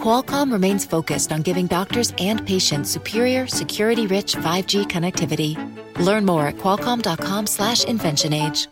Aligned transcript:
Qualcomm 0.00 0.52
remains 0.52 0.86
focused 0.86 1.32
on 1.32 1.42
giving 1.42 1.66
doctors 1.66 2.14
and 2.18 2.46
patients 2.46 2.90
superior, 2.90 3.48
security-rich 3.48 4.36
5G 4.36 4.86
connectivity. 4.86 5.56
Learn 5.98 6.24
more 6.24 6.46
at 6.46 6.56
qualcomm.com/inventionage. 6.58 8.68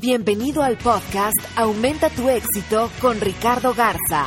Bienvenido 0.00 0.62
al 0.62 0.78
podcast 0.78 1.36
Aumenta 1.56 2.08
tu 2.08 2.28
éxito 2.28 2.88
con 3.00 3.20
Ricardo 3.20 3.74
Garza, 3.74 4.26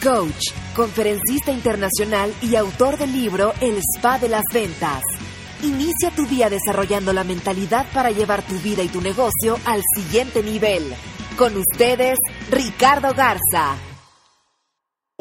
coach, 0.00 0.52
conferencista 0.76 1.50
internacional 1.50 2.32
y 2.40 2.54
autor 2.54 2.96
del 2.96 3.12
libro 3.12 3.52
El 3.60 3.78
Spa 3.78 4.20
de 4.20 4.28
las 4.28 4.44
Ventas. 4.52 5.02
Inicia 5.64 6.12
tu 6.14 6.26
día 6.26 6.48
desarrollando 6.48 7.12
la 7.12 7.24
mentalidad 7.24 7.86
para 7.92 8.12
llevar 8.12 8.42
tu 8.42 8.54
vida 8.60 8.84
y 8.84 8.88
tu 8.88 9.00
negocio 9.00 9.58
al 9.64 9.82
siguiente 9.96 10.44
nivel. 10.44 10.94
Con 11.36 11.56
ustedes, 11.56 12.16
Ricardo 12.48 13.12
Garza. 13.12 13.89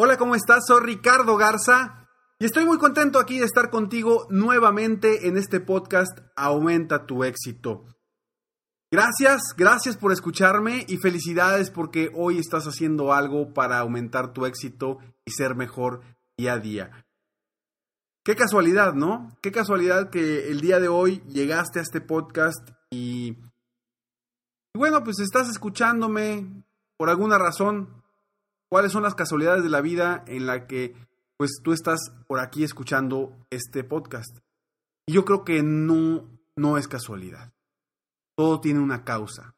Hola, 0.01 0.15
¿cómo 0.15 0.33
estás? 0.33 0.63
Soy 0.65 0.81
Ricardo 0.81 1.35
Garza 1.35 2.07
y 2.39 2.45
estoy 2.45 2.63
muy 2.63 2.77
contento 2.77 3.19
aquí 3.19 3.37
de 3.37 3.43
estar 3.43 3.69
contigo 3.69 4.27
nuevamente 4.29 5.27
en 5.27 5.35
este 5.35 5.59
podcast 5.59 6.17
Aumenta 6.37 7.05
tu 7.05 7.25
éxito. 7.25 7.83
Gracias, 8.89 9.41
gracias 9.57 9.97
por 9.97 10.13
escucharme 10.13 10.85
y 10.87 10.99
felicidades 10.99 11.69
porque 11.69 12.13
hoy 12.15 12.37
estás 12.37 12.63
haciendo 12.63 13.11
algo 13.11 13.53
para 13.53 13.77
aumentar 13.79 14.31
tu 14.31 14.45
éxito 14.45 14.99
y 15.25 15.31
ser 15.31 15.55
mejor 15.55 15.99
día 16.37 16.53
a 16.53 16.59
día. 16.59 17.05
Qué 18.23 18.37
casualidad, 18.37 18.93
¿no? 18.93 19.37
Qué 19.41 19.51
casualidad 19.51 20.11
que 20.11 20.49
el 20.49 20.61
día 20.61 20.79
de 20.79 20.87
hoy 20.87 21.21
llegaste 21.27 21.79
a 21.79 21.81
este 21.81 21.99
podcast 21.99 22.69
y, 22.89 23.37
y 24.73 24.77
bueno, 24.77 25.03
pues 25.03 25.19
estás 25.19 25.49
escuchándome 25.49 26.63
por 26.95 27.09
alguna 27.09 27.37
razón, 27.37 27.98
cuáles 28.69 28.91
son 28.91 29.03
las 29.03 29.15
casualidades 29.15 29.63
de 29.63 29.69
la 29.69 29.81
vida 29.81 30.23
en 30.27 30.45
la 30.45 30.67
que 30.67 30.95
pues 31.37 31.59
tú 31.63 31.73
estás 31.73 31.99
por 32.27 32.39
aquí 32.39 32.63
escuchando 32.63 33.35
este 33.49 33.83
podcast. 33.83 34.39
Y 35.05 35.13
yo 35.13 35.25
creo 35.25 35.43
que 35.43 35.63
no, 35.63 36.29
no 36.55 36.77
es 36.77 36.87
casualidad. 36.87 37.53
Todo 38.35 38.61
tiene 38.61 38.79
una 38.79 39.03
causa. 39.03 39.55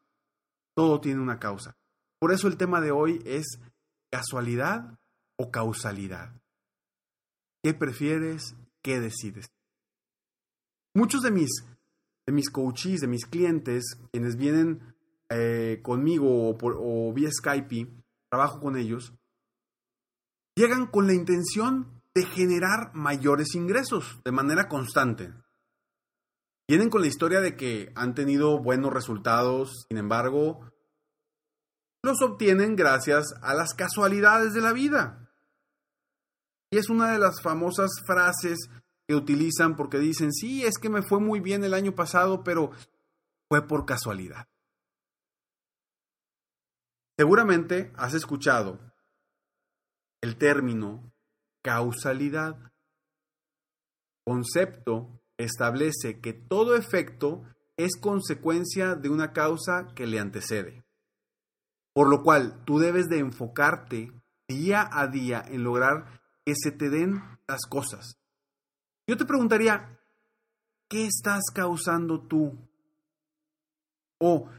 Todo 0.75 1.01
tiene 1.01 1.21
una 1.21 1.39
causa. 1.39 1.75
Por 2.19 2.31
eso 2.31 2.47
el 2.47 2.57
tema 2.57 2.81
de 2.81 2.91
hoy 2.91 3.21
es 3.25 3.59
casualidad 4.11 4.99
o 5.37 5.51
causalidad. 5.51 6.39
¿Qué 7.63 7.73
prefieres? 7.73 8.55
¿Qué 8.81 8.99
decides? 8.99 9.51
Muchos 10.93 11.21
de 11.21 11.31
mis, 11.31 11.49
de 12.25 12.33
mis 12.33 12.49
coaches, 12.49 13.01
de 13.01 13.07
mis 13.07 13.25
clientes, 13.25 13.97
quienes 14.11 14.35
vienen 14.35 14.95
eh, 15.29 15.79
conmigo 15.81 16.49
o, 16.49 16.57
por, 16.57 16.77
o 16.79 17.11
vía 17.13 17.31
Skype, 17.31 17.87
trabajo 18.31 18.61
con 18.61 18.77
ellos, 18.77 19.13
llegan 20.55 20.87
con 20.87 21.05
la 21.05 21.13
intención 21.13 22.01
de 22.15 22.25
generar 22.25 22.91
mayores 22.93 23.55
ingresos 23.55 24.21
de 24.23 24.31
manera 24.31 24.69
constante. 24.69 25.33
Vienen 26.67 26.89
con 26.89 27.01
la 27.01 27.07
historia 27.07 27.41
de 27.41 27.57
que 27.57 27.91
han 27.95 28.15
tenido 28.15 28.59
buenos 28.59 28.93
resultados, 28.93 29.85
sin 29.89 29.97
embargo, 29.97 30.71
los 32.03 32.21
obtienen 32.21 32.77
gracias 32.77 33.33
a 33.41 33.53
las 33.53 33.73
casualidades 33.73 34.53
de 34.53 34.61
la 34.61 34.71
vida. 34.71 35.29
Y 36.71 36.77
es 36.77 36.89
una 36.89 37.11
de 37.11 37.19
las 37.19 37.41
famosas 37.41 37.91
frases 38.05 38.69
que 39.07 39.15
utilizan 39.15 39.75
porque 39.75 39.99
dicen, 39.99 40.31
sí, 40.31 40.63
es 40.63 40.77
que 40.77 40.89
me 40.89 41.01
fue 41.01 41.19
muy 41.19 41.41
bien 41.41 41.65
el 41.65 41.73
año 41.73 41.93
pasado, 41.93 42.43
pero 42.43 42.71
fue 43.49 43.67
por 43.67 43.85
casualidad. 43.85 44.47
Seguramente 47.21 47.93
has 47.97 48.15
escuchado 48.15 48.79
el 50.21 50.39
término 50.39 51.13
causalidad. 51.61 52.73
Concepto 54.25 55.21
establece 55.37 56.19
que 56.19 56.33
todo 56.33 56.75
efecto 56.75 57.43
es 57.77 57.91
consecuencia 57.95 58.95
de 58.95 59.09
una 59.09 59.33
causa 59.33 59.93
que 59.93 60.07
le 60.07 60.19
antecede. 60.19 60.83
Por 61.93 62.09
lo 62.09 62.23
cual 62.23 62.65
tú 62.65 62.79
debes 62.79 63.07
de 63.07 63.19
enfocarte 63.19 64.11
día 64.47 64.89
a 64.91 65.05
día 65.05 65.45
en 65.47 65.63
lograr 65.63 66.23
que 66.43 66.55
se 66.55 66.71
te 66.71 66.89
den 66.89 67.21
las 67.47 67.67
cosas. 67.69 68.17
Yo 69.05 69.15
te 69.15 69.25
preguntaría, 69.25 69.99
¿qué 70.89 71.05
estás 71.05 71.43
causando 71.53 72.19
tú? 72.19 72.57
O 74.17 74.49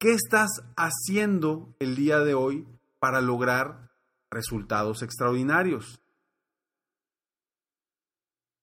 ¿Qué 0.00 0.12
estás 0.12 0.48
haciendo 0.76 1.74
el 1.80 1.96
día 1.96 2.20
de 2.20 2.34
hoy 2.34 2.68
para 3.00 3.20
lograr 3.20 3.90
resultados 4.30 5.02
extraordinarios 5.02 6.00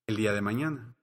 el 0.08 0.16
día 0.16 0.32
de 0.32 0.42
mañana? 0.42 0.96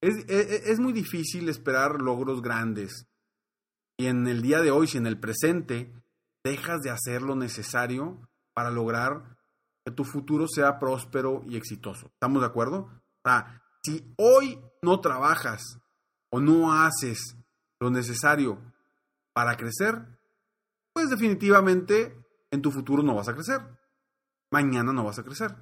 Es, 0.00 0.24
es, 0.28 0.66
es, 0.66 0.80
muy 0.80 0.92
difícil 0.92 1.48
esperar 1.48 2.00
logros 2.00 2.42
grandes. 2.42 3.06
Y 3.96 4.06
en 4.06 4.26
el 4.26 4.42
día 4.42 4.60
de 4.60 4.72
hoy, 4.72 4.88
si 4.88 4.98
en 4.98 5.06
el 5.06 5.20
presente 5.20 5.92
dejas 6.42 6.80
de 6.80 6.90
hacer 6.90 7.22
lo 7.22 7.36
necesario 7.36 8.28
para 8.54 8.72
lograr 8.72 9.36
que 9.84 9.92
tu 9.92 10.04
futuro 10.04 10.46
sea 10.48 10.80
próspero 10.80 11.44
y 11.46 11.56
exitoso. 11.56 12.06
¿Estamos 12.06 12.40
de 12.40 12.48
acuerdo? 12.48 12.90
Si 13.84 14.12
hoy 14.16 14.58
no 14.82 15.00
trabajas 15.00 15.78
o 16.30 16.40
no 16.40 16.72
haces 16.72 17.36
lo 17.80 17.90
necesario 17.90 18.60
para 19.32 19.56
crecer, 19.56 20.06
pues 20.92 21.08
definitivamente 21.08 22.14
en 22.50 22.62
tu 22.62 22.70
futuro 22.70 23.02
no 23.02 23.14
vas 23.14 23.28
a 23.28 23.34
crecer. 23.34 23.60
Mañana 24.50 24.92
no 24.92 25.04
vas 25.04 25.18
a 25.18 25.22
crecer. 25.22 25.56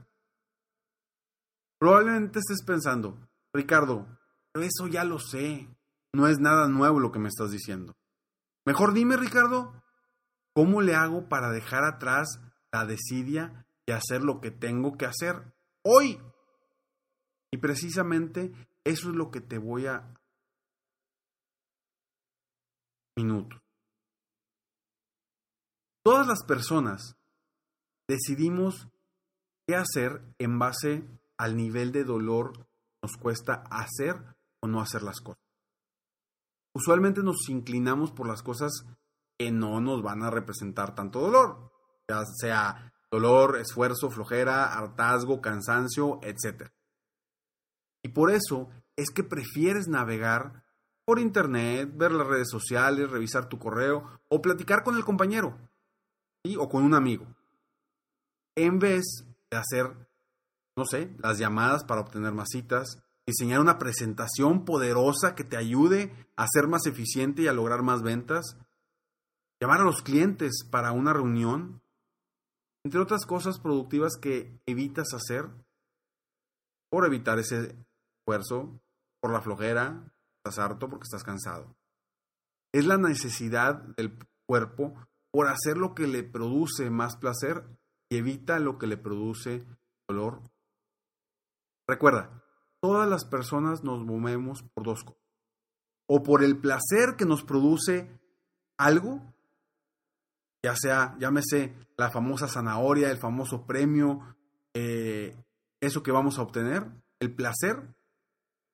Probablemente 1.78 2.40
estés 2.40 2.64
pensando, 2.64 3.28
Ricardo, 3.52 4.06
pero 4.52 4.66
eso 4.66 4.88
ya 4.88 5.04
lo 5.04 5.20
sé. 5.20 5.68
No 6.12 6.26
es 6.26 6.40
nada 6.40 6.68
nuevo 6.68 6.98
lo 6.98 7.12
que 7.12 7.20
me 7.20 7.28
estás 7.28 7.50
diciendo. 7.50 7.96
Mejor 8.66 8.94
dime, 8.94 9.16
Ricardo, 9.16 9.82
¿cómo 10.54 10.82
le 10.82 10.94
hago 10.94 11.28
para 11.28 11.50
dejar 11.50 11.84
atrás 11.84 12.40
la 12.72 12.84
desidia 12.84 13.66
y 13.86 13.92
hacer 13.92 14.22
lo 14.22 14.40
que 14.40 14.50
tengo 14.50 14.96
que 14.96 15.06
hacer 15.06 15.54
hoy? 15.82 16.20
Y 17.52 17.58
precisamente 17.58 18.52
eso 18.84 19.10
es 19.10 19.14
lo 19.14 19.30
que 19.30 19.40
te 19.40 19.58
voy 19.58 19.86
a 19.86 20.17
minutos. 23.18 23.60
Todas 26.04 26.28
las 26.28 26.44
personas 26.44 27.16
decidimos 28.06 28.88
qué 29.66 29.74
hacer 29.74 30.22
en 30.38 30.60
base 30.60 31.04
al 31.36 31.56
nivel 31.56 31.90
de 31.90 32.04
dolor 32.04 32.52
que 32.52 32.64
nos 33.02 33.16
cuesta 33.16 33.64
hacer 33.70 34.14
o 34.60 34.68
no 34.68 34.80
hacer 34.80 35.02
las 35.02 35.20
cosas. 35.20 35.42
Usualmente 36.74 37.22
nos 37.24 37.48
inclinamos 37.48 38.12
por 38.12 38.28
las 38.28 38.42
cosas 38.42 38.84
que 39.36 39.50
no 39.50 39.80
nos 39.80 40.00
van 40.00 40.22
a 40.22 40.30
representar 40.30 40.94
tanto 40.94 41.20
dolor, 41.20 41.72
ya 42.08 42.22
sea 42.24 42.92
dolor, 43.10 43.58
esfuerzo, 43.58 44.10
flojera, 44.10 44.72
hartazgo, 44.72 45.40
cansancio, 45.40 46.20
etc. 46.22 46.70
Y 48.04 48.10
por 48.10 48.30
eso 48.30 48.68
es 48.96 49.10
que 49.10 49.24
prefieres 49.24 49.88
navegar 49.88 50.67
por 51.08 51.20
internet, 51.20 51.90
ver 51.96 52.12
las 52.12 52.26
redes 52.26 52.50
sociales, 52.50 53.10
revisar 53.10 53.48
tu 53.48 53.58
correo 53.58 54.20
o 54.28 54.42
platicar 54.42 54.84
con 54.84 54.94
el 54.94 55.06
compañero 55.06 55.56
o 56.58 56.68
con 56.68 56.84
un 56.84 56.92
amigo. 56.92 57.24
En 58.54 58.78
vez 58.78 59.24
de 59.50 59.56
hacer, 59.56 59.86
no 60.76 60.84
sé, 60.84 61.16
las 61.16 61.38
llamadas 61.38 61.84
para 61.84 62.02
obtener 62.02 62.34
más 62.34 62.48
citas, 62.50 63.02
diseñar 63.26 63.60
una 63.60 63.78
presentación 63.78 64.66
poderosa 64.66 65.34
que 65.34 65.44
te 65.44 65.56
ayude 65.56 66.12
a 66.36 66.46
ser 66.46 66.68
más 66.68 66.84
eficiente 66.84 67.40
y 67.40 67.48
a 67.48 67.54
lograr 67.54 67.80
más 67.80 68.02
ventas, 68.02 68.58
llamar 69.62 69.80
a 69.80 69.84
los 69.84 70.02
clientes 70.02 70.62
para 70.70 70.92
una 70.92 71.14
reunión, 71.14 71.80
entre 72.84 73.00
otras 73.00 73.24
cosas 73.24 73.58
productivas 73.60 74.18
que 74.20 74.60
evitas 74.66 75.14
hacer 75.14 75.48
por 76.90 77.06
evitar 77.06 77.38
ese 77.38 77.74
esfuerzo, 78.26 78.78
por 79.22 79.32
la 79.32 79.40
flojera, 79.40 80.12
harto, 80.56 80.88
porque 80.88 81.04
estás 81.04 81.24
cansado. 81.24 81.76
Es 82.72 82.86
la 82.86 82.96
necesidad 82.96 83.82
del 83.96 84.16
cuerpo 84.46 84.94
por 85.30 85.48
hacer 85.48 85.76
lo 85.76 85.94
que 85.94 86.06
le 86.06 86.22
produce 86.22 86.90
más 86.90 87.16
placer 87.16 87.64
y 88.08 88.16
evita 88.16 88.58
lo 88.58 88.78
que 88.78 88.86
le 88.86 88.96
produce 88.96 89.66
dolor. 90.08 90.40
Recuerda, 91.86 92.42
todas 92.80 93.08
las 93.08 93.24
personas 93.24 93.84
nos 93.84 94.04
movemos 94.04 94.62
por 94.74 94.84
dos 94.84 95.04
cosas. 95.04 95.22
o 96.10 96.22
por 96.22 96.42
el 96.42 96.58
placer 96.58 97.16
que 97.18 97.26
nos 97.26 97.44
produce 97.44 98.18
algo, 98.78 99.34
ya 100.64 100.74
sea, 100.74 101.14
llámese 101.18 101.76
la 101.98 102.10
famosa 102.10 102.48
zanahoria, 102.48 103.10
el 103.10 103.18
famoso 103.18 103.66
premio, 103.66 104.34
eh, 104.72 105.36
eso 105.80 106.02
que 106.02 106.10
vamos 106.10 106.38
a 106.38 106.42
obtener, 106.42 106.86
el 107.20 107.34
placer, 107.34 107.94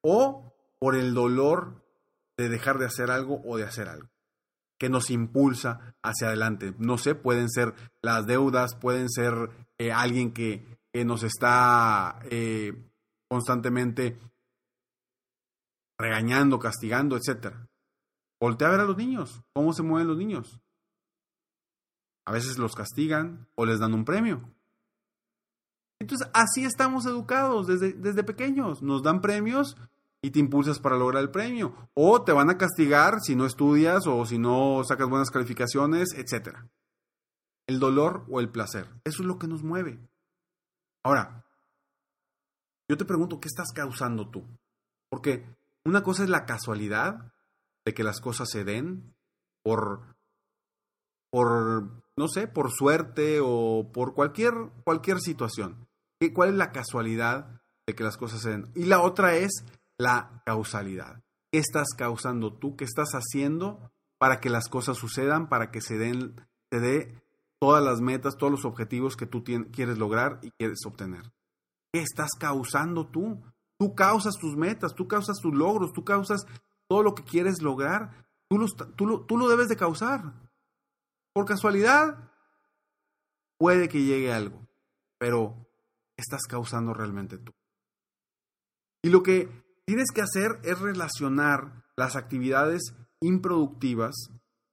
o 0.00 0.53
por 0.78 0.96
el 0.96 1.14
dolor 1.14 1.84
de 2.36 2.48
dejar 2.48 2.78
de 2.78 2.86
hacer 2.86 3.10
algo 3.10 3.42
o 3.44 3.56
de 3.56 3.64
hacer 3.64 3.88
algo 3.88 4.14
que 4.78 4.88
nos 4.88 5.10
impulsa 5.10 5.96
hacia 6.02 6.28
adelante. 6.28 6.74
No 6.78 6.98
sé, 6.98 7.14
pueden 7.14 7.48
ser 7.48 7.74
las 8.02 8.26
deudas, 8.26 8.74
pueden 8.74 9.08
ser 9.08 9.50
eh, 9.78 9.92
alguien 9.92 10.32
que, 10.32 10.74
nos 11.04 11.24
está 11.24 12.20
eh, 12.30 12.72
constantemente 13.28 14.16
regañando, 15.98 16.60
castigando, 16.60 17.16
etc. 17.16 17.52
Voltea 18.40 18.68
a 18.68 18.70
ver 18.70 18.80
a 18.80 18.84
los 18.84 18.96
niños, 18.96 19.42
cómo 19.54 19.72
se 19.72 19.82
mueven 19.82 20.06
los 20.06 20.16
niños. 20.16 20.60
A 22.26 22.32
veces 22.32 22.58
los 22.58 22.74
castigan 22.76 23.48
o 23.56 23.66
les 23.66 23.80
dan 23.80 23.92
un 23.92 24.04
premio. 24.04 24.54
Entonces, 25.98 26.28
así 26.32 26.64
estamos 26.64 27.06
educados 27.06 27.66
desde, 27.66 27.92
desde 27.94 28.22
pequeños. 28.22 28.82
Nos 28.82 29.02
dan 29.02 29.20
premios 29.20 29.76
y 30.24 30.30
te 30.30 30.38
impulsas 30.38 30.78
para 30.78 30.96
lograr 30.96 31.22
el 31.22 31.30
premio. 31.30 31.90
O 31.92 32.24
te 32.24 32.32
van 32.32 32.48
a 32.48 32.56
castigar 32.56 33.20
si 33.20 33.36
no 33.36 33.44
estudias 33.44 34.06
o 34.06 34.24
si 34.24 34.38
no 34.38 34.82
sacas 34.82 35.06
buenas 35.06 35.30
calificaciones, 35.30 36.14
etc. 36.14 36.60
El 37.66 37.78
dolor 37.78 38.24
o 38.30 38.40
el 38.40 38.48
placer. 38.48 38.88
Eso 39.04 39.20
es 39.20 39.26
lo 39.26 39.38
que 39.38 39.48
nos 39.48 39.62
mueve. 39.62 40.00
Ahora, 41.04 41.44
yo 42.88 42.96
te 42.96 43.04
pregunto, 43.04 43.38
¿qué 43.38 43.48
estás 43.48 43.70
causando 43.74 44.30
tú? 44.30 44.46
Porque 45.10 45.44
una 45.84 46.02
cosa 46.02 46.22
es 46.22 46.30
la 46.30 46.46
casualidad 46.46 47.30
de 47.84 47.92
que 47.92 48.02
las 48.02 48.22
cosas 48.22 48.48
se 48.50 48.64
den 48.64 49.14
por, 49.62 50.16
por 51.30 52.02
no 52.16 52.28
sé, 52.28 52.48
por 52.48 52.72
suerte 52.72 53.40
o 53.42 53.90
por 53.92 54.14
cualquier, 54.14 54.54
cualquier 54.84 55.20
situación. 55.20 55.86
¿Cuál 56.32 56.48
es 56.48 56.54
la 56.54 56.72
casualidad 56.72 57.60
de 57.86 57.94
que 57.94 58.04
las 58.04 58.16
cosas 58.16 58.40
se 58.40 58.48
den? 58.48 58.72
Y 58.74 58.86
la 58.86 59.02
otra 59.02 59.36
es 59.36 59.52
la 59.98 60.42
causalidad. 60.44 61.22
¿Qué 61.52 61.58
estás 61.58 61.88
causando 61.96 62.52
tú? 62.54 62.76
¿Qué 62.76 62.84
estás 62.84 63.12
haciendo 63.12 63.92
para 64.18 64.40
que 64.40 64.50
las 64.50 64.68
cosas 64.68 64.96
sucedan, 64.96 65.48
para 65.48 65.70
que 65.70 65.80
se 65.80 65.96
den, 65.96 66.36
dé 66.70 67.22
todas 67.60 67.82
las 67.84 68.00
metas, 68.00 68.36
todos 68.36 68.50
los 68.50 68.64
objetivos 68.64 69.16
que 69.16 69.26
tú 69.26 69.44
quieres 69.44 69.98
lograr 69.98 70.40
y 70.42 70.50
quieres 70.52 70.80
obtener? 70.86 71.32
¿Qué 71.92 72.00
estás 72.00 72.30
causando 72.38 73.06
tú? 73.06 73.42
Tú 73.78 73.94
causas 73.94 74.34
tus 74.34 74.56
metas, 74.56 74.94
tú 74.94 75.06
causas 75.06 75.38
tus 75.40 75.54
logros, 75.54 75.92
tú 75.92 76.04
causas 76.04 76.46
todo 76.88 77.02
lo 77.02 77.14
que 77.14 77.22
quieres 77.22 77.62
lograr. 77.62 78.26
Tú 78.48 78.64
tú 78.96 79.24
tú 79.26 79.36
lo 79.36 79.48
debes 79.48 79.68
de 79.68 79.76
causar. 79.76 80.34
Por 81.32 81.46
casualidad, 81.46 82.32
puede 83.58 83.88
que 83.88 84.02
llegue 84.02 84.32
algo, 84.32 84.66
pero 85.18 85.66
estás 86.16 86.42
causando 86.48 86.94
realmente 86.94 87.38
tú. 87.38 87.52
Y 89.02 89.10
lo 89.10 89.22
que 89.22 89.63
tienes 89.86 90.10
que 90.14 90.22
hacer 90.22 90.60
es 90.62 90.78
relacionar 90.78 91.84
las 91.96 92.16
actividades 92.16 92.94
improductivas 93.20 94.14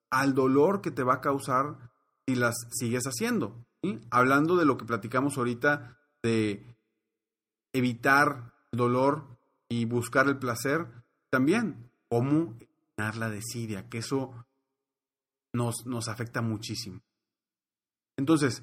al 0.09 0.33
dolor 0.33 0.81
que 0.81 0.91
te 0.91 1.03
va 1.03 1.15
a 1.15 1.21
causar 1.21 1.91
si 2.27 2.35
las 2.35 2.55
sigues 2.71 3.03
haciendo. 3.05 3.65
Hablando 4.11 4.57
de 4.57 4.65
lo 4.65 4.77
que 4.77 4.85
platicamos 4.85 5.37
ahorita 5.37 5.97
de 6.21 6.77
evitar 7.73 8.53
el 8.71 8.77
dolor 8.77 9.39
y 9.69 9.85
buscar 9.85 10.27
el 10.27 10.37
placer, 10.37 10.87
también 11.29 11.91
cómo 12.09 12.57
eliminar 12.59 13.15
la 13.17 13.29
desidia, 13.29 13.89
que 13.89 13.99
eso 13.99 14.45
nos, 15.53 15.85
nos 15.85 16.09
afecta 16.09 16.41
muchísimo. 16.41 17.01
Entonces, 18.17 18.61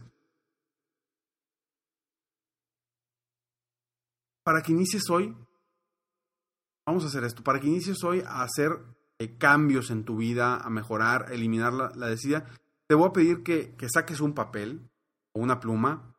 para 4.45 4.63
que 4.63 4.73
inicies 4.73 5.09
hoy, 5.11 5.35
vamos 6.89 7.05
a 7.05 7.09
hacer 7.09 7.23
esto, 7.25 7.45
para 7.45 7.61
que 7.61 7.67
inicies 7.67 8.03
hoy 8.03 8.23
a 8.27 8.43
hacer 8.43 8.79
eh, 9.19 9.37
cambios 9.37 9.91
en 9.91 10.05
tu 10.05 10.17
vida, 10.17 10.57
a 10.57 10.71
mejorar, 10.71 11.27
a 11.29 11.35
eliminar 11.35 11.75
la, 11.75 12.09
desidia, 12.09 12.47
te 12.87 12.95
voy 12.95 13.09
a 13.09 13.13
pedir 13.13 13.43
que, 13.43 13.75
que 13.77 13.91
saques 13.91 14.21
un 14.21 14.33
papel 14.33 14.89
o 15.35 15.41
una 15.41 15.61
pluma, 15.61 16.17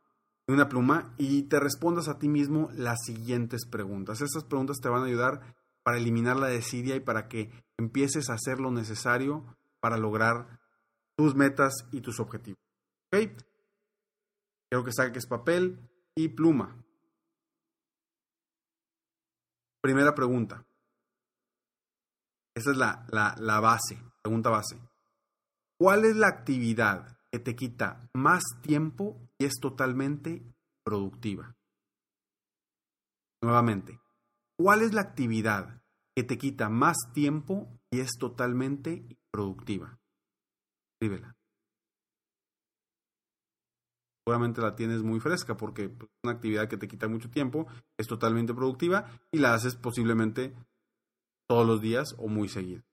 una 0.47 0.69
pluma 0.69 1.15
y 1.17 1.43
te 1.43 1.59
respondas 1.59 2.07
a 2.07 2.19
ti 2.19 2.29
mismo 2.29 2.69
las 2.75 2.99
siguientes 3.03 3.65
preguntas. 3.65 4.21
Estas 4.21 4.43
preguntas 4.43 4.77
te 4.79 4.89
van 4.89 5.01
a 5.01 5.05
ayudar 5.07 5.55
para 5.81 5.97
eliminar 5.97 6.37
la 6.37 6.49
desidia 6.49 6.95
y 6.95 6.99
para 6.99 7.27
que 7.27 7.49
empieces 7.79 8.29
a 8.29 8.33
hacer 8.33 8.59
lo 8.59 8.69
necesario 8.69 9.57
para 9.79 9.97
lograr 9.97 10.59
tus 11.17 11.33
metas 11.33 11.73
y 11.91 12.01
tus 12.01 12.19
objetivos. 12.19 12.59
¿Ok? 13.11 13.31
Quiero 14.69 14.85
que 14.85 14.91
saques 14.91 15.25
papel 15.25 15.79
y 16.15 16.27
pluma. 16.27 16.75
Primera 19.81 20.13
pregunta. 20.13 20.65
Esa 22.55 22.71
es 22.71 22.77
la, 22.77 23.05
la, 23.09 23.59
base, 23.59 23.97
pregunta 24.21 24.49
base. 24.49 24.77
¿Cuál 25.77 26.03
es 26.05 26.15
la 26.15 26.27
actividad 26.27 27.17
que 27.31 27.39
te 27.39 27.55
quita 27.55 28.09
más 28.13 28.43
tiempo 28.61 29.29
y 29.37 29.45
es 29.45 29.53
totalmente 29.61 30.43
productiva? 30.83 31.55
Nuevamente, 33.41 34.01
¿cuál 34.57 34.81
es 34.81 34.93
la 34.93 35.01
actividad 35.01 35.81
que 36.13 36.23
te 36.23 36.37
quita 36.37 36.67
más 36.67 36.97
tiempo 37.13 37.79
y 37.89 38.01
es 38.01 38.11
totalmente 38.19 39.05
productiva? 39.31 39.97
Escríbela 40.93 41.38
seguramente 44.29 44.61
la 44.61 44.75
tienes 44.75 45.01
muy 45.01 45.19
fresca 45.19 45.57
porque 45.57 45.85
es 45.85 45.89
pues, 45.89 46.11
una 46.23 46.33
actividad 46.33 46.67
que 46.67 46.77
te 46.77 46.87
quita 46.87 47.07
mucho 47.07 47.31
tiempo, 47.31 47.65
es 47.97 48.05
totalmente 48.05 48.53
productiva 48.53 49.07
y 49.31 49.39
la 49.39 49.55
haces 49.55 49.75
posiblemente 49.75 50.53
todos 51.47 51.65
los 51.65 51.81
días 51.81 52.13
o 52.19 52.27
muy 52.27 52.47
seguido. 52.47 52.83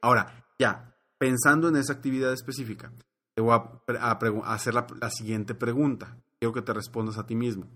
Ahora, 0.00 0.46
ya, 0.58 0.96
pensando 1.18 1.68
en 1.68 1.76
esa 1.76 1.92
actividad 1.92 2.32
específica, 2.32 2.92
te 3.34 3.42
voy 3.42 3.52
a, 3.52 4.18
hacer 4.46 4.72
la, 4.72 4.86
la 5.00 5.10
siguiente 5.10 5.54
pregunta. 5.54 6.16
Quiero 6.38 6.54
que 6.54 6.62
te 6.62 6.72
respondas 6.72 7.18
a 7.18 7.26
ti 7.26 7.36
mismo. 7.36 7.68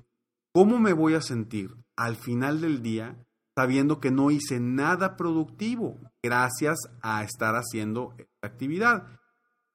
¿Cómo 0.52 0.78
me 0.78 0.94
voy 0.94 1.14
a 1.14 1.20
sentir 1.20 1.76
al 1.94 2.16
final 2.16 2.62
del 2.62 2.82
día 2.82 3.18
sabiendo 3.54 4.00
que 4.00 4.10
no 4.10 4.30
hice 4.30 4.60
nada 4.60 5.16
productivo 5.16 6.00
gracias 6.22 6.78
a 7.02 7.22
estar 7.22 7.54
haciendo 7.54 8.14
esta 8.16 8.46
actividad? 8.46 9.20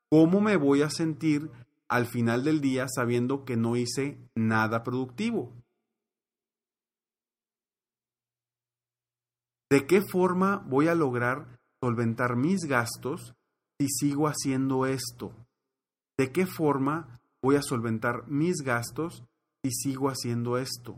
¿Cómo 0.09 0.41
me 0.41 0.57
voy 0.57 0.81
a 0.81 0.89
sentir 0.89 1.51
al 1.89 2.05
final 2.05 2.43
del 2.43 2.61
día 2.61 2.87
sabiendo 2.87 3.43
que 3.45 3.57
no 3.57 3.75
hice 3.75 4.17
nada 4.35 4.83
productivo. 4.83 5.53
¿De 9.71 9.85
qué 9.85 10.01
forma 10.01 10.57
voy 10.67 10.87
a 10.87 10.95
lograr 10.95 11.59
solventar 11.81 12.35
mis 12.35 12.61
gastos 12.61 13.35
si 13.79 13.87
sigo 13.89 14.27
haciendo 14.27 14.85
esto? 14.85 15.33
¿De 16.17 16.31
qué 16.31 16.45
forma 16.45 17.19
voy 17.41 17.55
a 17.55 17.61
solventar 17.61 18.27
mis 18.27 18.61
gastos 18.63 19.23
si 19.63 19.71
sigo 19.71 20.09
haciendo 20.09 20.57
esto? 20.57 20.97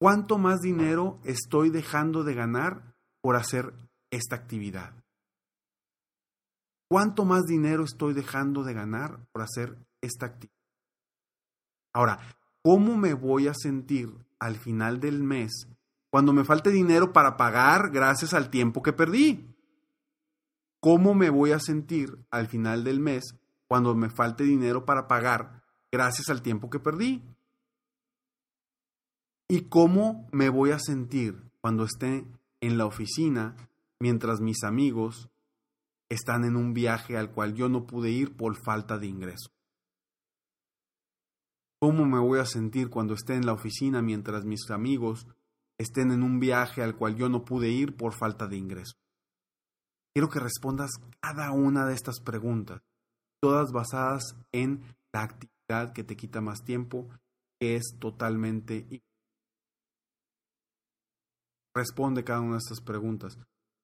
¿Cuánto 0.00 0.38
más 0.38 0.60
dinero 0.60 1.20
estoy 1.24 1.70
dejando 1.70 2.24
de 2.24 2.34
ganar 2.34 2.96
por 3.20 3.36
hacer 3.36 3.72
esta 4.10 4.34
actividad? 4.34 4.92
¿Cuánto 6.92 7.24
más 7.24 7.46
dinero 7.46 7.84
estoy 7.84 8.12
dejando 8.12 8.64
de 8.64 8.74
ganar 8.74 9.26
por 9.32 9.40
hacer 9.40 9.78
esta 10.02 10.26
actividad? 10.26 10.60
Ahora, 11.94 12.18
¿cómo 12.62 12.98
me 12.98 13.14
voy 13.14 13.46
a 13.46 13.54
sentir 13.54 14.14
al 14.38 14.56
final 14.56 15.00
del 15.00 15.22
mes 15.22 15.68
cuando 16.10 16.34
me 16.34 16.44
falte 16.44 16.68
dinero 16.68 17.14
para 17.14 17.38
pagar 17.38 17.92
gracias 17.92 18.34
al 18.34 18.50
tiempo 18.50 18.82
que 18.82 18.92
perdí? 18.92 19.56
¿Cómo 20.80 21.14
me 21.14 21.30
voy 21.30 21.52
a 21.52 21.60
sentir 21.60 22.26
al 22.30 22.46
final 22.48 22.84
del 22.84 23.00
mes 23.00 23.38
cuando 23.68 23.94
me 23.94 24.10
falte 24.10 24.44
dinero 24.44 24.84
para 24.84 25.08
pagar 25.08 25.64
gracias 25.90 26.28
al 26.28 26.42
tiempo 26.42 26.68
que 26.68 26.78
perdí? 26.78 27.22
¿Y 29.48 29.62
cómo 29.62 30.28
me 30.30 30.50
voy 30.50 30.72
a 30.72 30.78
sentir 30.78 31.52
cuando 31.62 31.84
esté 31.84 32.26
en 32.60 32.76
la 32.76 32.84
oficina 32.84 33.56
mientras 33.98 34.42
mis 34.42 34.62
amigos 34.62 35.30
están 36.12 36.44
en 36.44 36.56
un 36.56 36.74
viaje 36.74 37.16
al 37.16 37.32
cual 37.32 37.54
yo 37.54 37.68
no 37.68 37.86
pude 37.86 38.10
ir 38.10 38.36
por 38.36 38.56
falta 38.56 38.98
de 38.98 39.06
ingreso. 39.06 39.50
¿Cómo 41.80 42.04
me 42.04 42.18
voy 42.18 42.38
a 42.38 42.44
sentir 42.44 42.90
cuando 42.90 43.14
esté 43.14 43.34
en 43.34 43.46
la 43.46 43.54
oficina 43.54 44.02
mientras 44.02 44.44
mis 44.44 44.70
amigos 44.70 45.26
estén 45.78 46.12
en 46.12 46.22
un 46.22 46.38
viaje 46.38 46.82
al 46.82 46.96
cual 46.96 47.16
yo 47.16 47.28
no 47.28 47.44
pude 47.44 47.70
ir 47.70 47.96
por 47.96 48.12
falta 48.12 48.46
de 48.46 48.56
ingreso? 48.56 48.94
Quiero 50.14 50.28
que 50.28 50.38
respondas 50.38 50.90
cada 51.20 51.50
una 51.52 51.86
de 51.86 51.94
estas 51.94 52.20
preguntas, 52.20 52.82
todas 53.40 53.72
basadas 53.72 54.36
en 54.52 54.82
la 55.14 55.22
actividad 55.22 55.94
que 55.94 56.04
te 56.04 56.16
quita 56.16 56.40
más 56.42 56.62
tiempo, 56.62 57.08
que 57.58 57.76
es 57.76 57.96
totalmente 57.98 59.02
Responde 61.74 62.22
cada 62.22 62.40
una 62.40 62.52
de 62.52 62.58
estas 62.58 62.82
preguntas. 62.82 63.38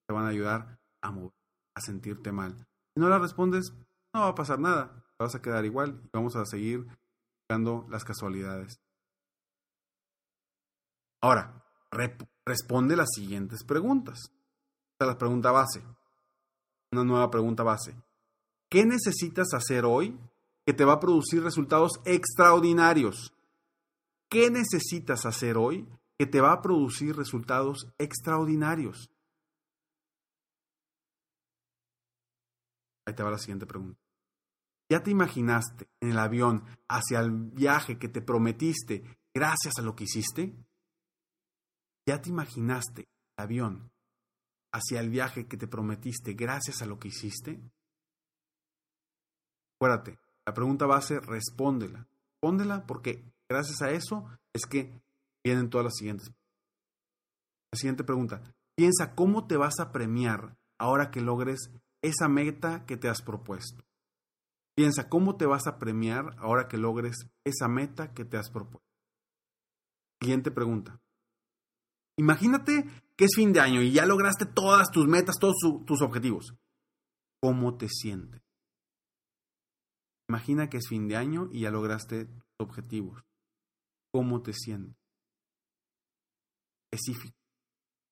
Te 0.06 0.12
van 0.12 0.26
a 0.26 0.28
ayudar 0.28 0.78
a 1.02 1.11
mover, 1.11 1.38
a 1.78 1.80
sentirte 1.80 2.32
mal. 2.32 2.54
Si 2.94 3.00
no 3.00 3.08
las 3.08 3.20
respondes, 3.20 3.73
no 4.12 4.20
va 4.20 4.28
a 4.28 4.35
pasar 4.35 4.58
nada. 4.58 5.04
Te 5.16 5.25
vas 5.25 5.35
a 5.35 5.42
quedar 5.42 5.64
igual 5.64 6.00
y 6.04 6.11
vamos 6.12 6.37
a 6.37 6.44
seguir 6.44 6.87
buscando 7.40 7.87
las 7.90 8.04
casualidades. 8.04 8.80
Ahora, 11.20 11.64
responde 12.44 12.97
las 12.97 13.08
siguientes 13.14 13.64
preguntas. 13.64 14.18
Esta 14.92 15.04
es 15.04 15.08
la 15.08 15.18
pregunta 15.18 15.50
base. 15.50 15.82
Una 16.92 17.04
nueva 17.04 17.30
pregunta 17.30 17.62
base. 17.62 17.94
¿Qué 18.70 18.85
necesitas 18.85 19.54
hacer 19.54 19.85
hoy 19.85 20.18
que 20.66 20.75
te 20.75 20.85
va 20.85 20.94
a 20.94 21.00
producir 21.00 21.42
resultados 21.42 22.00
extraordinarios? 22.04 23.32
¿Qué 24.30 24.50
necesitas 24.50 25.25
hacer 25.25 25.56
hoy 25.56 25.88
que 26.18 26.26
te 26.26 26.40
va 26.40 26.52
a 26.52 26.62
producir 26.62 27.16
resultados 27.16 27.88
extraordinarios? 27.99 29.11
Ahí 33.09 33.15
te 33.15 33.23
va 33.23 33.31
la 33.31 33.38
siguiente 33.38 33.65
pregunta. 33.65 33.99
¿Ya 34.91 35.03
te 35.03 35.11
imaginaste 35.11 35.88
en 36.00 36.11
el 36.11 36.19
avión 36.19 36.62
hacia 36.88 37.21
el 37.21 37.31
viaje 37.31 37.99
que 37.99 38.09
te 38.09 38.21
prometiste 38.21 39.03
gracias 39.35 39.79
a 39.79 39.83
lo 39.83 39.97
que 39.97 40.05
hiciste? 40.05 40.55
¿Ya 42.07 42.21
te 42.21 42.29
imaginaste 42.29 43.09
el 43.37 43.45
avión 43.45 43.91
hacia 44.75 45.00
el 45.00 45.09
viaje 45.09 45.47
que 45.47 45.57
te 45.57 45.67
prometiste 45.67 46.35
gracias 46.35 46.83
a 46.83 46.87
lo 46.87 46.99
que 46.99 47.09
hiciste? 47.09 47.62
Acuérdate, 49.81 50.19
la 50.47 50.53
pregunta 50.53 50.85
base, 50.85 51.21
respóndela. 51.21 52.07
Respóndela 52.35 52.87
porque 52.87 53.25
gracias 53.49 53.81
a 53.81 53.91
eso 53.91 54.29
es 54.53 54.67
que 54.67 54.93
vienen 55.43 55.71
todas 55.71 55.87
las 55.87 55.97
siguientes. 55.97 56.31
La 57.73 57.79
siguiente 57.79 58.05
pregunta, 58.05 58.55
piensa 58.75 59.15
cómo 59.15 59.47
te 59.47 59.57
vas 59.57 59.81
a 59.81 59.93
premiar 59.93 60.59
ahora 60.79 61.11
que 61.11 61.23
logres 61.23 61.71
esa 62.02 62.28
meta 62.28 62.85
que 62.87 62.97
te 62.97 63.09
has 63.09 63.23
propuesto. 63.23 63.85
Piensa 64.76 65.09
cómo 65.09 65.37
te 65.37 65.47
vas 65.47 65.67
a 65.67 65.78
premiar 65.78 66.37
ahora 66.38 66.69
que 66.69 66.76
logres 66.76 67.17
esa 67.45 67.69
meta 67.69 68.14
que 68.14 68.25
te 68.25 68.37
has 68.37 68.50
propuesto. 68.50 68.87
Siguiente 70.21 70.50
pregunta. 70.50 71.00
Imagínate 72.17 72.85
que 73.17 73.25
es 73.25 73.31
fin 73.35 73.52
de 73.52 73.61
año 73.61 73.83
y 73.83 73.93
ya 73.93 74.07
lograste 74.07 74.47
todas 74.47 74.90
tus 74.90 75.07
metas, 75.07 75.37
todos 75.40 75.57
tus 75.87 76.02
objetivos. 76.02 76.55
¿Cómo 77.40 77.76
te 77.76 77.88
sientes? 77.88 78.43
Imagina 80.28 80.69
que 80.69 80.78
es 80.78 80.88
fin 80.88 81.09
de 81.09 81.17
año 81.17 81.49
y 81.52 81.61
ya 81.61 81.71
lograste 81.71 82.26
tus 82.26 82.43
objetivos. 82.59 83.25
¿Cómo 84.12 84.43
te 84.43 84.52
sientes? 84.52 84.97
Específico. 86.90 87.38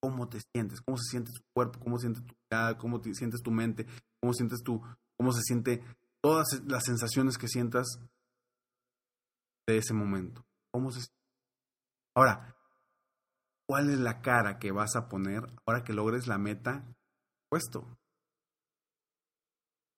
¿Cómo 0.01 0.29
te 0.29 0.41
sientes? 0.53 0.81
¿Cómo 0.81 0.97
se 0.99 1.11
siente 1.11 1.33
tu 1.33 1.43
cuerpo? 1.55 1.81
¿Cómo 1.81 1.99
siente 1.99 2.21
tu 2.21 2.35
mirada? 2.51 2.79
¿Cómo 2.79 3.01
te 3.01 3.15
sientes 3.15 3.43
tu 3.43 3.51
mente? 3.51 3.87
¿Cómo 4.21 4.33
sientes 4.33 4.63
tu, 4.63 4.81
cómo 5.17 5.33
se 5.33 5.43
siente 5.43 5.83
todas 6.23 6.63
las 6.67 6.85
sensaciones 6.85 7.39
que 7.39 7.49
sientas 7.49 7.87
de 9.67 9.79
ese 9.79 9.95
momento? 9.95 10.45
¿Cómo 10.73 10.91
se 10.91 11.01
Ahora, 12.17 12.57
¿cuál 13.69 13.91
es 13.91 13.99
la 13.99 14.23
cara 14.23 14.59
que 14.59 14.73
vas 14.73 14.97
a 14.97 15.09
poner 15.09 15.43
ahora 15.67 15.85
que 15.85 15.93
logres 15.93 16.27
la 16.27 16.39
meta 16.39 16.85
puesto? 17.51 17.99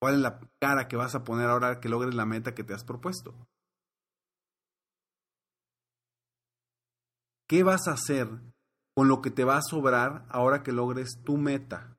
¿Cuál 0.01 0.15
es 0.15 0.21
la 0.21 0.41
cara 0.61 0.89
que 0.89 0.97
vas 0.97 1.15
a 1.15 1.23
poner 1.23 1.49
ahora 1.49 1.81
que 1.81 1.89
logres 1.89 2.15
la 2.15 2.27
meta 2.27 2.55
que 2.55 2.65
te 2.65 2.75
has 2.75 2.85
propuesto? 2.85 3.35
¿Qué 7.49 7.63
vas 7.63 7.87
a 7.89 7.93
hacer 7.93 8.29
con 8.99 9.07
lo 9.07 9.23
que 9.23 9.31
te 9.31 9.45
va 9.45 9.59
a 9.59 9.63
sobrar 9.63 10.27
ahora 10.29 10.65
que 10.65 10.73
logres 10.73 11.23
tu 11.23 11.37
meta? 11.37 11.97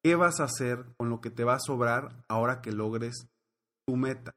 ¿Qué 0.00 0.14
vas 0.14 0.38
a 0.38 0.44
hacer 0.44 0.86
con 0.96 1.10
lo 1.10 1.20
que 1.20 1.28
te 1.28 1.42
va 1.42 1.54
a 1.54 1.58
sobrar 1.58 2.24
ahora 2.28 2.60
que 2.60 2.70
logres 2.70 3.26
tu 3.84 3.96
meta? 3.96 4.30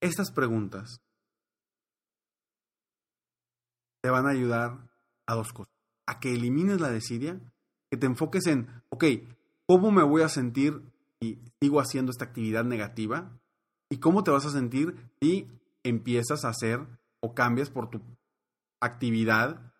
Estas 0.00 0.32
preguntas 0.32 1.02
te 4.02 4.08
van 4.08 4.26
a 4.26 4.30
ayudar 4.30 4.88
a 5.26 5.34
dos 5.34 5.52
cosas 5.52 5.74
a 6.06 6.20
que 6.20 6.32
elimines 6.32 6.80
la 6.80 6.88
desidia, 6.88 7.38
que 7.90 7.98
te 7.98 8.06
enfoques 8.06 8.46
en, 8.46 8.82
ok, 8.88 9.04
¿cómo 9.66 9.90
me 9.90 10.02
voy 10.02 10.22
a 10.22 10.30
sentir 10.30 10.90
si 11.20 11.38
sigo 11.60 11.80
haciendo 11.80 12.12
esta 12.12 12.24
actividad 12.24 12.64
negativa? 12.64 13.38
¿Y 13.90 13.98
cómo 13.98 14.24
te 14.24 14.30
vas 14.30 14.46
a 14.46 14.50
sentir 14.50 14.96
si 15.20 15.50
empiezas 15.84 16.44
a 16.44 16.50
hacer 16.50 16.86
o 17.20 17.34
cambias 17.34 17.70
por 17.70 17.90
tu 17.90 18.00
actividad 18.80 19.72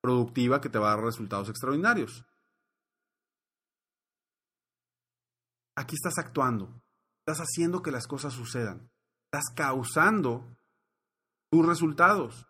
productiva 0.00 0.60
que 0.60 0.68
te 0.68 0.78
va 0.78 0.92
a 0.92 0.96
dar 0.96 1.04
resultados 1.04 1.48
extraordinarios? 1.48 2.24
Aquí 5.76 5.94
estás 5.94 6.18
actuando, 6.18 6.82
estás 7.20 7.38
haciendo 7.38 7.82
que 7.82 7.92
las 7.92 8.06
cosas 8.06 8.34
sucedan, 8.34 8.90
estás 9.26 9.44
causando 9.54 10.56
tus 11.50 11.64
resultados. 11.64 12.46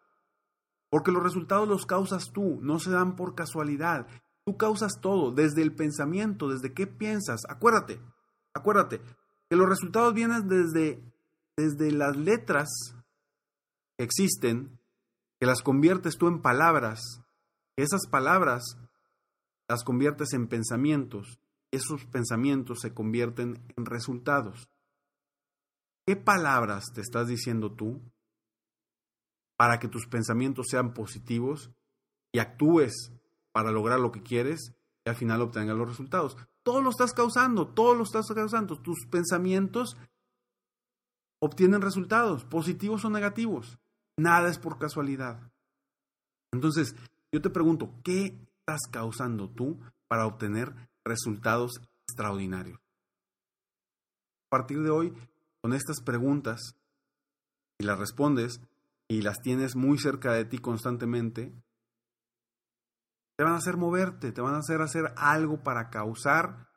Porque 0.90 1.12
los 1.12 1.22
resultados 1.22 1.68
los 1.68 1.84
causas 1.84 2.30
tú, 2.32 2.58
no 2.62 2.78
se 2.78 2.90
dan 2.90 3.16
por 3.16 3.34
casualidad. 3.34 4.06
Tú 4.46 4.56
causas 4.56 5.00
todo, 5.00 5.32
desde 5.32 5.62
el 5.62 5.74
pensamiento, 5.74 6.48
desde 6.48 6.72
qué 6.72 6.86
piensas. 6.86 7.42
Acuérdate, 7.48 8.00
acuérdate, 8.54 9.02
que 9.50 9.56
los 9.56 9.68
resultados 9.68 10.14
vienen 10.14 10.48
desde, 10.48 11.02
desde 11.58 11.90
las 11.90 12.16
letras 12.16 12.68
que 13.98 14.04
existen, 14.04 14.78
que 15.40 15.46
las 15.46 15.60
conviertes 15.60 16.16
tú 16.16 16.28
en 16.28 16.40
palabras, 16.40 17.00
esas 17.76 18.06
palabras 18.08 18.78
las 19.68 19.82
conviertes 19.82 20.32
en 20.32 20.46
pensamientos, 20.46 21.40
esos 21.72 22.06
pensamientos 22.06 22.78
se 22.80 22.94
convierten 22.94 23.62
en 23.76 23.84
resultados. 23.84 24.70
¿Qué 26.06 26.16
palabras 26.16 26.86
te 26.94 27.00
estás 27.00 27.26
diciendo 27.26 27.72
tú? 27.72 28.00
para 29.58 29.80
que 29.80 29.88
tus 29.88 30.06
pensamientos 30.06 30.66
sean 30.70 30.94
positivos 30.94 31.72
y 32.32 32.38
actúes 32.38 33.12
para 33.50 33.72
lograr 33.72 33.98
lo 33.98 34.12
que 34.12 34.22
quieres 34.22 34.72
y 35.04 35.10
al 35.10 35.16
final 35.16 35.42
obtengas 35.42 35.76
los 35.76 35.88
resultados. 35.88 36.36
Todo 36.62 36.80
lo 36.80 36.90
estás 36.90 37.12
causando, 37.12 37.66
todo 37.66 37.94
lo 37.94 38.04
estás 38.04 38.28
causando. 38.28 38.80
Tus 38.80 39.06
pensamientos 39.10 39.96
obtienen 41.40 41.82
resultados, 41.82 42.44
positivos 42.44 43.04
o 43.04 43.10
negativos. 43.10 43.78
Nada 44.16 44.48
es 44.48 44.58
por 44.58 44.78
casualidad. 44.78 45.52
Entonces, 46.52 46.96
yo 47.32 47.40
te 47.40 47.50
pregunto, 47.50 47.94
¿qué 48.02 48.38
estás 48.60 48.80
causando 48.90 49.48
tú 49.50 49.78
para 50.08 50.26
obtener 50.26 50.74
resultados 51.04 51.80
extraordinarios? 52.08 52.80
A 54.46 54.50
partir 54.50 54.82
de 54.82 54.90
hoy, 54.90 55.14
con 55.60 55.74
estas 55.74 56.00
preguntas, 56.00 56.74
y 57.78 57.84
las 57.84 57.98
respondes, 57.98 58.60
y 59.08 59.22
las 59.22 59.40
tienes 59.40 59.76
muy 59.76 59.98
cerca 59.98 60.32
de 60.32 60.44
ti 60.44 60.58
constantemente, 60.58 61.52
te 63.36 63.44
van 63.44 63.52
a 63.52 63.58
hacer 63.58 63.76
moverte, 63.76 64.32
te 64.32 64.40
van 64.40 64.54
a 64.54 64.58
hacer 64.58 64.80
hacer 64.80 65.12
algo 65.16 65.62
para 65.62 65.90
causar 65.90 66.67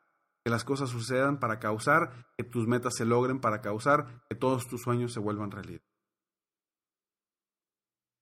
que 0.44 0.50
las 0.50 0.64
cosas 0.64 0.90
sucedan, 0.90 1.38
para 1.38 1.58
causar 1.58 2.26
que 2.36 2.44
tus 2.44 2.66
metas 2.66 2.94
se 2.96 3.04
logren, 3.04 3.40
para 3.40 3.60
causar 3.60 4.24
que 4.28 4.36
todos 4.36 4.66
tus 4.66 4.82
sueños 4.82 5.12
se 5.12 5.20
vuelvan 5.20 5.50
realidad. 5.50 5.82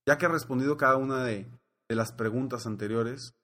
Ya 0.07 0.19
que 0.19 0.27
has 0.27 0.33
respondido 0.33 0.77
cada 0.77 0.97
una 0.97 1.25
de, 1.25 1.50
de 1.89 1.97
las 1.97 2.12
preguntas 2.12 2.67
anteriores, 2.67 3.35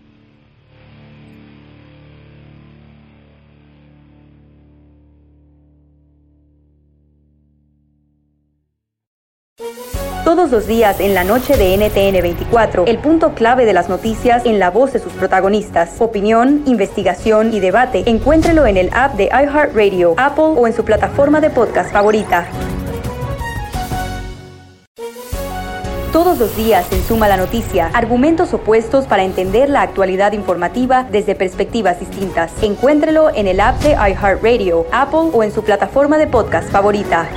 Todos 10.23 10.51
los 10.51 10.67
días 10.67 10.99
en 10.99 11.13
la 11.13 11.23
noche 11.23 11.57
de 11.57 11.75
NTN 11.75 12.21
24, 12.21 12.85
el 12.85 12.99
punto 12.99 13.33
clave 13.33 13.65
de 13.65 13.73
las 13.73 13.89
noticias 13.89 14.45
en 14.45 14.59
la 14.59 14.69
voz 14.69 14.93
de 14.93 14.99
sus 14.99 15.11
protagonistas. 15.13 15.99
Opinión, 15.99 16.61
investigación 16.67 17.53
y 17.53 17.59
debate. 17.59 18.03
Encuéntrelo 18.05 18.67
en 18.67 18.77
el 18.77 18.89
app 18.93 19.15
de 19.15 19.25
iHeartRadio, 19.25 20.13
Apple 20.17 20.53
o 20.55 20.67
en 20.67 20.73
su 20.73 20.85
plataforma 20.85 21.41
de 21.41 21.49
podcast 21.49 21.91
favorita. 21.91 22.45
Todos 26.13 26.37
los 26.37 26.55
días 26.55 26.85
en 26.91 27.01
Suma 27.03 27.27
la 27.27 27.37
Noticia, 27.37 27.89
argumentos 27.93 28.53
opuestos 28.53 29.05
para 29.05 29.23
entender 29.23 29.69
la 29.69 29.81
actualidad 29.81 30.33
informativa 30.33 31.07
desde 31.09 31.35
perspectivas 31.35 31.99
distintas. 31.99 32.51
Encuéntrelo 32.61 33.29
en 33.33 33.47
el 33.47 33.59
app 33.59 33.81
de 33.81 33.91
iHeartRadio, 33.91 34.85
Apple 34.91 35.31
o 35.33 35.41
en 35.41 35.51
su 35.51 35.63
plataforma 35.63 36.17
de 36.17 36.27
podcast 36.27 36.69
favorita. 36.69 37.27